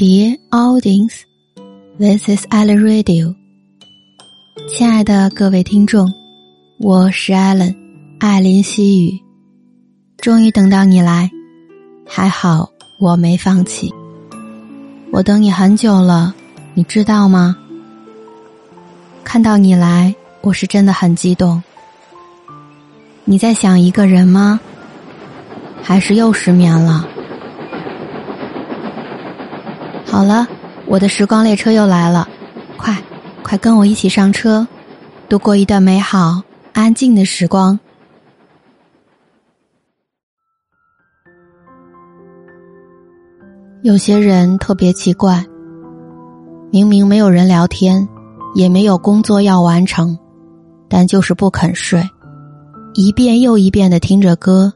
[0.00, 1.26] Dear audience,
[1.98, 3.34] this is Allen Radio。
[4.70, 6.10] 亲爱的各位听众，
[6.78, 7.76] 我是 Allen，
[8.18, 9.20] 艾琳西语。
[10.16, 11.30] 终于等到你来，
[12.06, 13.92] 还好我没放弃。
[15.12, 16.34] 我等你很久了，
[16.72, 17.54] 你知道吗？
[19.22, 21.62] 看到你来，我是真的很激动。
[23.26, 24.58] 你在想一个人吗？
[25.82, 27.06] 还是又失眠了？
[30.10, 30.44] 好了，
[30.86, 32.28] 我的时光列车又来了，
[32.76, 33.00] 快，
[33.44, 34.66] 快跟我一起上车，
[35.28, 36.42] 度过一段美好、
[36.72, 37.78] 安静的时光。
[43.82, 45.46] 有些人特别奇怪，
[46.72, 48.06] 明明没有人聊天，
[48.56, 50.18] 也没有工作要完成，
[50.88, 52.02] 但就是不肯睡，
[52.94, 54.72] 一遍又一遍的听着歌，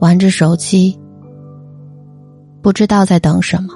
[0.00, 0.98] 玩着手机，
[2.60, 3.74] 不知道在等什么。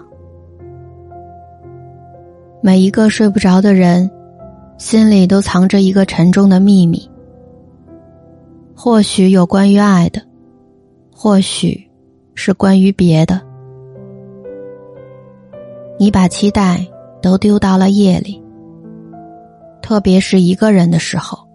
[2.66, 4.10] 每一个睡不着的人，
[4.78, 7.06] 心里都藏着一个沉重的秘密。
[8.74, 10.22] 或许有关于爱的，
[11.14, 11.78] 或许
[12.34, 13.38] 是关于别的。
[15.98, 16.80] 你把期待
[17.20, 18.42] 都丢到了夜里，
[19.82, 21.46] 特别是一个人的时候。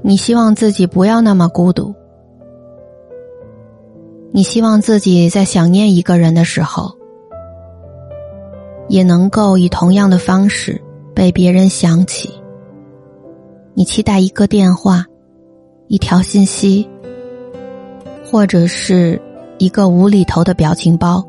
[0.00, 1.94] 你希望自己不要那么孤独，
[4.32, 6.90] 你希望自己在想念一个人的时候。
[8.88, 10.80] 也能够以同样的方式
[11.14, 12.30] 被别人想起。
[13.74, 15.04] 你期待一个电话，
[15.88, 16.88] 一条信息，
[18.24, 19.20] 或者是
[19.58, 21.26] 一个无厘头的表情包。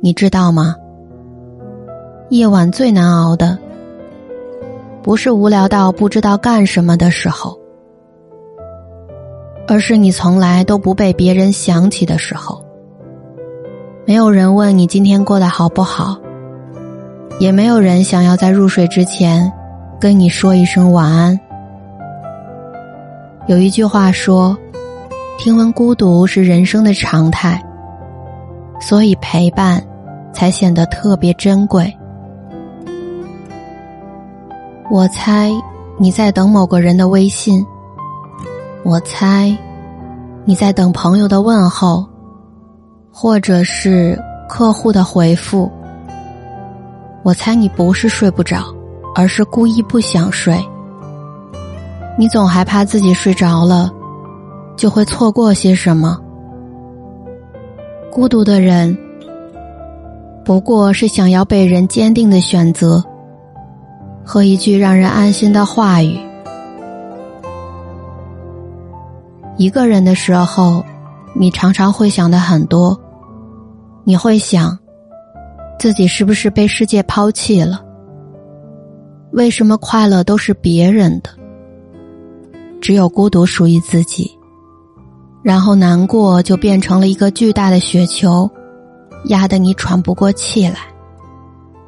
[0.00, 0.74] 你知道吗？
[2.30, 3.56] 夜晚最难熬的，
[5.00, 7.56] 不是无聊到不知道干什么的时候，
[9.68, 12.65] 而是你从来都不被别人想起的时候。
[14.06, 16.16] 没有人问你今天过得好不好，
[17.40, 19.52] 也没有人想要在入睡之前
[19.98, 21.40] 跟你说一声晚安。
[23.48, 24.56] 有一句话说
[25.38, 27.60] ：“听闻孤独是人生的常态，
[28.80, 29.82] 所以陪伴
[30.32, 31.92] 才显得特别珍贵。”
[34.88, 35.50] 我猜
[35.98, 37.66] 你在等某个人的微信，
[38.84, 39.52] 我猜
[40.44, 42.06] 你在等朋友的问候。
[43.18, 45.72] 或者是客户的回复，
[47.22, 48.66] 我猜你不是睡不着，
[49.14, 50.62] 而是故意不想睡。
[52.18, 53.90] 你总害怕自己睡着了，
[54.76, 56.20] 就会错过些什么。
[58.12, 58.94] 孤独的人，
[60.44, 63.02] 不过是想要被人坚定的选择，
[64.22, 66.20] 和一句让人安心的话语。
[69.56, 70.84] 一个人的时候，
[71.32, 72.94] 你常常会想的很多。
[74.08, 74.78] 你会想，
[75.80, 77.84] 自己是不是被世界抛弃了？
[79.32, 81.30] 为什么快乐都是别人的，
[82.80, 84.30] 只有孤独属于自己？
[85.42, 88.48] 然后难过就变成了一个巨大的雪球，
[89.24, 90.78] 压得你喘不过气来，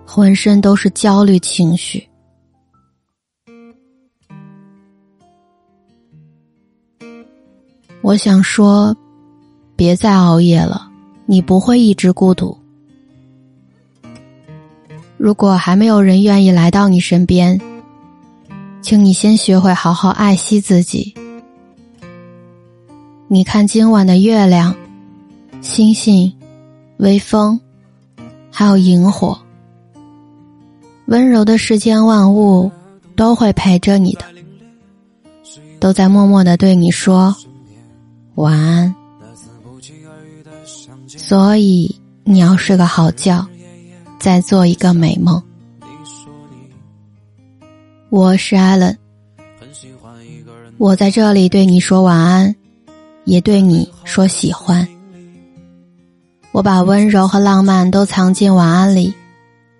[0.04, 2.04] 浑身都是焦虑情绪。
[8.02, 8.92] 我想说，
[9.76, 10.87] 别再熬夜了。
[11.30, 12.56] 你不会一直孤独。
[15.18, 17.60] 如果还没有人愿意来到你身边，
[18.80, 21.14] 请你先学会好好爱惜自己。
[23.26, 24.74] 你看今晚的月亮、
[25.60, 26.32] 星星、
[26.96, 27.60] 微风，
[28.50, 29.38] 还有萤火，
[31.08, 32.72] 温柔的世间万物
[33.14, 34.24] 都会陪着你的，
[35.78, 37.36] 都在默默的对你说
[38.36, 38.94] 晚安。
[41.28, 41.94] 所以
[42.24, 43.46] 你要睡个好觉，
[44.18, 45.42] 再做一个美梦。
[48.08, 48.96] 我是艾伦，
[50.78, 52.56] 我在这里对你说晚安，
[53.26, 54.88] 也对你说喜欢。
[56.50, 59.12] 我把温柔和浪漫都藏进晚安里，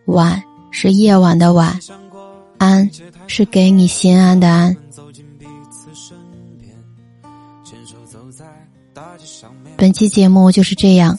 [0.05, 1.81] 晚是夜晚的晚，
[2.59, 2.91] 安
[3.27, 4.77] 是给你心安的安。
[9.79, 11.19] 本期节目就是这样，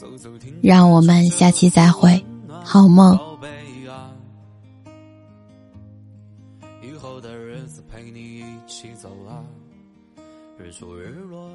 [0.61, 2.23] 让我们下期再会，
[2.63, 3.17] 好梦。
[6.81, 9.43] 以后的日子陪你一起走啊，
[10.57, 11.49] 日出日落，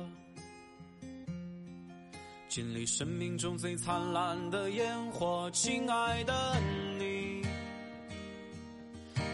[2.49, 6.57] 经历生命中最灿烂的烟火，亲爱的
[6.99, 7.43] 你，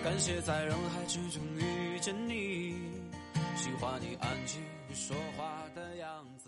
[0.02, 2.75] 感谢在人海之中遇见你，
[3.55, 4.61] 喜欢你安静
[4.93, 6.08] 说话的样
[6.38, 6.39] 子。